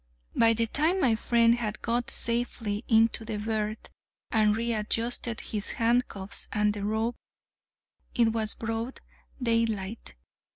[0.35, 3.91] By the time my friend had got safely into the berth,
[4.31, 7.17] and readjusted his handcuffs and the rope,
[8.15, 8.99] it was broad
[9.39, 10.15] daylight.